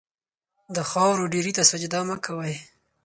[0.75, 2.55] د خاورو ډېري ته سجده مه کوئ.